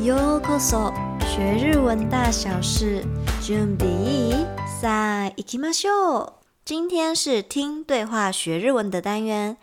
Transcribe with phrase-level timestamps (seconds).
[0.00, 0.92] 有课说
[1.26, 3.02] 学日文大小事，
[3.42, 4.46] 準備
[4.80, 6.32] 行きましょう
[6.64, 9.56] 今天是聽對話學日文的單元。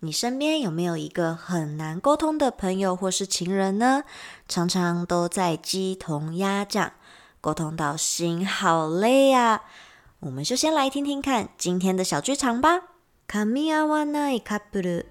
[0.00, 4.04] 你身邊有沒有一個很難溝通的朋友或是情人呢？
[4.46, 6.92] 常常都在雞同鴨讲
[7.40, 9.62] 沟通到心好累啊！
[10.20, 12.82] 我們就先來聽聽看今天的小劇場吧。
[13.26, 15.06] カミアワナイカップル、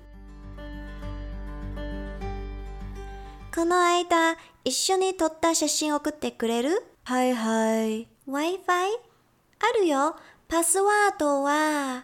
[3.52, 4.38] この間。
[4.68, 8.09] 一緒に撮った写真送ってくれるはいはい。
[8.27, 8.59] Wi-Fi?
[8.59, 10.13] あるよ。
[10.49, 12.03] パスワードは。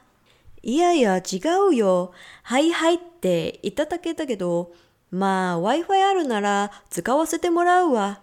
[0.62, 1.42] いやいや、違
[1.72, 2.14] うよ。
[2.44, 4.72] はいはいって言っただけだけど、
[5.12, 8.22] まあ Wi-Fi あるなら使わせてもらうわ。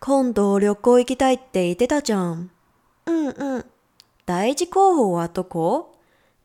[0.00, 2.50] 今度旅行行きたいって言ってたじゃん。
[3.06, 3.64] うんうん。
[4.26, 5.94] 第一候補はどこ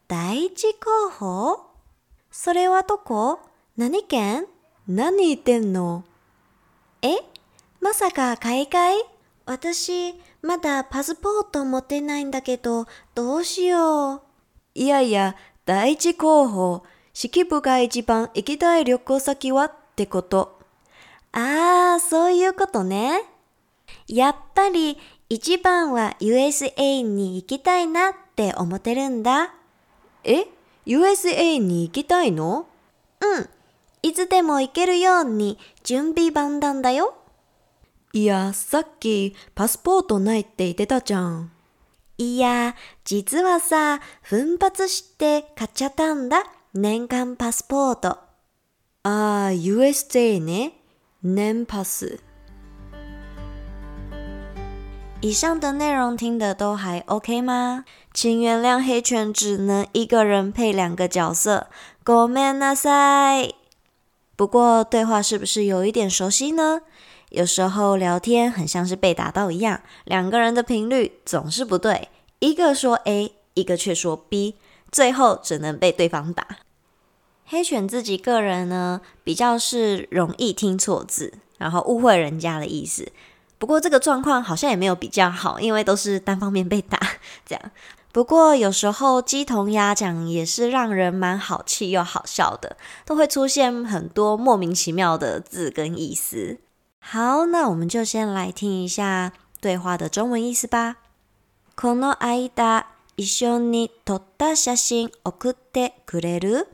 [0.07, 1.65] 第一候補
[2.29, 3.39] それはどこ
[3.77, 4.45] 何県
[4.87, 6.03] 何言ってんの
[7.03, 7.30] え
[7.81, 8.95] まさか海外
[9.47, 10.13] 私、
[10.43, 14.21] まだパスポート持ってないんだけど、どうしよう。
[14.75, 20.59] いやいや、第一候補、式部が一番行きたい旅行先はってこと。
[21.33, 23.23] ああ、そういうことね。
[24.07, 29.55] やっぱり一番は USA に行きたいなって思ってるんだ。
[30.23, 30.45] え
[30.85, 32.67] ?USA に行きたいの
[33.21, 33.49] うん。
[34.03, 37.15] いつでも行けるように準備万端だよ。
[38.13, 41.51] いや、さっきパスポートないって言ってたじゃん。
[42.17, 46.43] いや、実はさ、奮発して買っちゃったんだ。
[46.73, 48.09] 年間パスポート。
[48.09, 48.25] あ
[49.03, 50.73] あ、USJ ね。
[51.23, 52.19] 年パス。
[55.23, 57.85] 以上的内容听得都还 OK 吗？
[58.13, 61.67] 请原谅黑犬只能一个人配两个角色。
[62.03, 63.55] ごめんなさい。
[64.35, 66.81] 不过对话是不是有一点熟悉呢？
[67.31, 74.55] 有时候聊天很像是被打到一样，两个人的频率总是不对，一个说 A，一个却说 B，
[74.91, 76.45] 最后只能被对方打。
[77.45, 83.09] 黑犬自己个人呢，比较是容易听错字，然后误会人家的意思。
[83.57, 86.99] 不过这个状况好像也没有比较好，因为都是单方面被打
[87.45, 87.71] 这样。
[88.11, 92.75] 不过有时候鸡同鸭讲也是让人蛮好气又好笑的，
[93.05, 96.57] 都会出现很多莫名其妙的字跟意思。
[97.03, 100.97] 好，那我们就先来听一下对话的中文意思吧。
[101.75, 102.83] このアイだ
[103.17, 106.67] 一緒に撮った写真送ってくれる。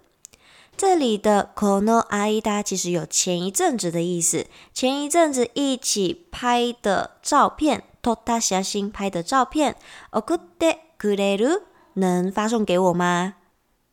[0.75, 9.75] 这里的このアイだ其实有前一阵子的意思，前一阵子一起拍的照片，撮った写真拍的照片，
[10.11, 11.61] 送ってくれる
[11.95, 13.35] 能发送给我吗？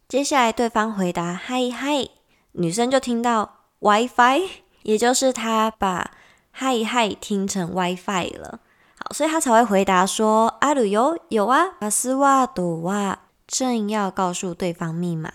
[0.09, 2.09] 接下来对方回答嗨嗨，
[2.53, 4.43] 女生就听到 WiFi，
[4.83, 6.11] 也就是他把。
[6.57, 8.61] 嗨嗨，听成 WiFi 了，
[9.01, 13.19] 好，所以他才会回答说阿鲁有有啊，把丝袜朵啊。
[13.45, 15.33] 正要告诉对方密码，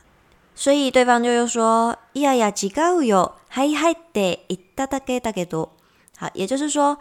[0.55, 5.73] 所以对方就又说呀呀，違うよ、嗨嗨得一大大概大概多，
[6.17, 6.97] 好，也就是说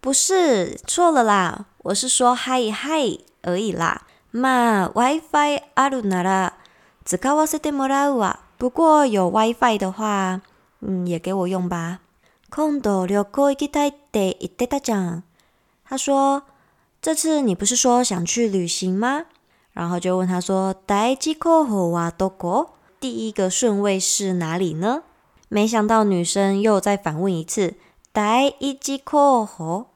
[0.00, 3.02] 不是错了啦，我是说嗨嗨
[3.42, 4.00] 而已啦，
[4.30, 6.54] 嘛 WiFi 阿鲁な啦，
[7.04, 8.24] 只高我是得莫拉乌
[8.56, 10.40] 不过有 WiFi 的话，
[10.80, 11.98] 嗯，也给我用吧。
[12.50, 15.22] 空岛聊过一个台的伊德达
[15.86, 16.42] 他说
[17.00, 19.24] ：“这次你不是说想去旅行吗？”
[19.74, 22.70] 然后就问他说：“第机个和瓦都国
[23.00, 25.02] 第一个顺位是哪里呢？”
[25.48, 27.74] 没想到女生又再反问一次
[28.14, 28.20] ：“第
[28.66, 29.86] 一个和和？”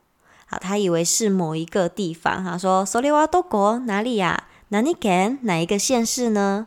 [0.51, 4.45] 啊，他以为是某一个地方，他说：“索里瓦多国哪里呀？
[4.69, 6.67] 哪里县哪一个县市呢？”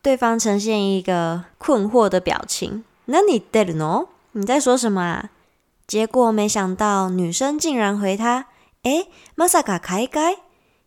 [0.00, 4.06] 对方呈现一个困惑的表情：“哪里的呢？”
[4.38, 5.30] 你在说什么啊？
[5.86, 8.48] 结果没想到女生竟然回他
[8.84, 10.36] ：“哎，マサカ開か？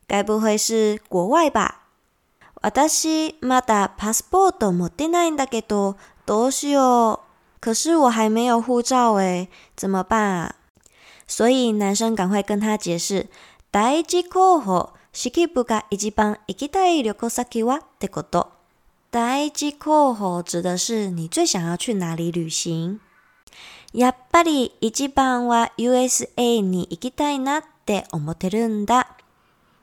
[0.06, 1.88] 该不会是国外吧？”
[2.78, 5.96] 私まだパスポート持ってないんだけど、
[6.28, 7.20] どうしよう？
[7.60, 10.54] 可是我还没有护照诶，怎么办？
[11.26, 13.30] 所以男生赶快跟他解释
[13.72, 15.50] ：“第一コホは、行き
[15.90, 18.46] 一番行きたい旅行先はどこだ？”
[19.10, 23.00] 第一コホ指的是你最想要去哪里旅行。
[23.94, 29.18] やっぱり一番は USA に行きたいなって思ってるんだ。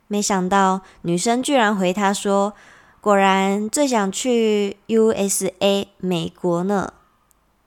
[0.09, 2.53] 没想到女生居然回他说
[3.03, 6.93] ：“果然最想去 USA 美国呢。”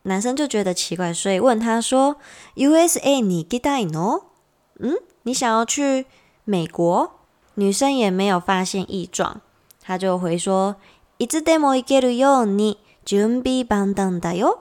[0.04, 2.16] 男生就觉得奇怪，所以问他说
[2.56, 4.24] ：“USA に行きたいの？
[4.80, 4.94] 嗯，
[5.24, 6.06] 你想要去
[6.46, 7.20] 美国？”
[7.56, 9.42] 女生也没有发现异状，
[9.82, 10.78] 他就回说
[11.20, 14.60] ：“いつでも行けるように準備万端だよ。”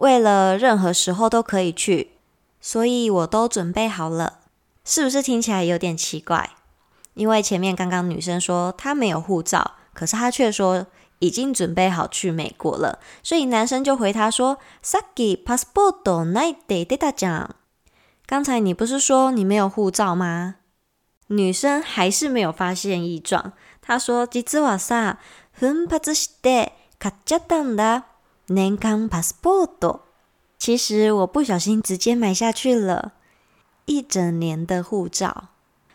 [0.00, 2.12] 为了任何时候都可以去，
[2.60, 4.38] 所以我都准备好了。
[4.82, 6.50] 是不是听起来有点奇怪？
[7.12, 10.86] 因为前面刚刚女生说她没有护照，可是她却说
[11.18, 12.98] 已经准备好去美国了。
[13.22, 15.98] 所以男生就回她说：“Saki, passport,
[16.32, 17.54] nai d
[18.26, 20.56] 刚才你不是说你没有护照吗？
[21.26, 23.52] 女生还是没有发现异状。
[23.82, 25.16] 她说：“Jitsu wa sa
[25.52, 28.08] f u m a t s
[28.52, 30.00] n a m Passport，
[30.58, 33.12] 其实我不小心直接买下去了
[33.86, 35.50] 一整年的护照。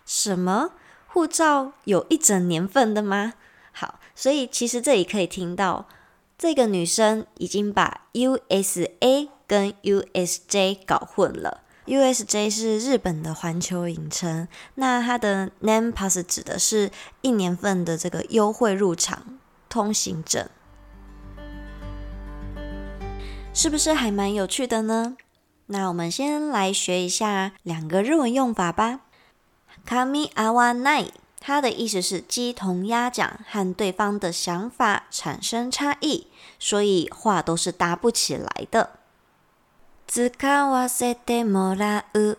[0.05, 0.71] 什么？
[1.07, 3.33] 护照有一整年份的吗？
[3.73, 5.85] 好，所以其实这里可以听到
[6.37, 11.61] 这个女生已经把 USA 跟 USJ 搞混了。
[11.87, 16.89] USJ 是日本的环球影城，那它的 Name Pass 指的是
[17.21, 20.47] 一年份的这个优惠入场通行证。
[23.55, 25.15] 是不是还蛮有趣的呢？
[25.67, 28.99] 那我们先来学一下两个日文用法吧。
[29.87, 31.07] 「かみあわない」
[31.39, 36.27] 它的意思是鸡同鸭讲，和对方的想法产生差异，
[36.59, 38.89] 所以话都是搭不起来的。
[40.11, 42.35] 「使わせてもらう」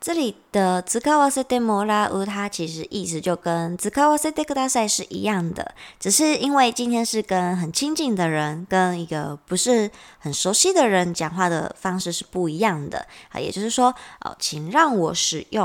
[0.00, 9.90] 这里的 “zuka 德摩拉 e 它其实意思就跟 “zuka 德克大赛是一样的，只是因为今天是跟很亲近的人跟一个不是
[10.20, 15.64] 很熟悉的人讲话的方式是不一样的啊，也就是说哦，请让我使用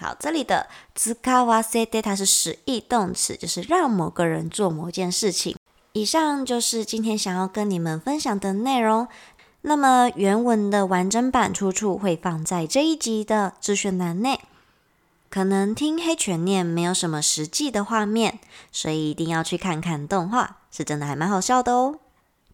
[0.00, 0.66] 好这里的
[0.96, 5.54] “zuka 德”它是使役动词，就是让某个人做某件事情。
[5.92, 9.06] 以上就是今天想要跟你们分享的内容。
[9.62, 14.38] 那么原文的完整版出处会放在这一集的字选栏内。
[15.30, 18.38] 可能听黑犬念没有什么实际的画面，
[18.72, 21.96] 所以一定要去看看动画，是真的还蛮好笑的哦。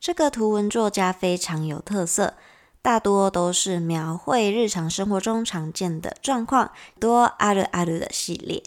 [0.00, 2.34] 这个图文作家非常有特色，
[2.82, 8.60] 大多都是描绘日常生活中常见的状况，多阿鲁阿鲁的系列，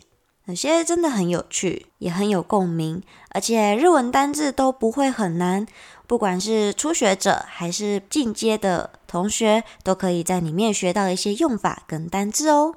[0.46, 5.66] 有些真的很有趣，也很有共鸣，而且日文单字都不会很难。
[6.08, 12.74] 不管是初学者还是进阶的同学，都可以在里面学到一些用法跟单字哦。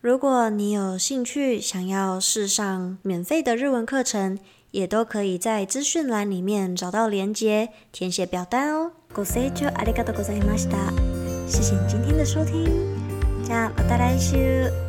[0.00, 4.38] 如果你有兴趣，想要试上免费的日文课程，
[4.70, 8.92] 也都可以在资讯栏里面找到连接，填写表单哦。
[9.12, 10.76] ご成長ありがとうございました。
[11.48, 11.58] 是
[11.88, 12.64] 今天的收听，
[13.44, 14.83] じゃあまた来週。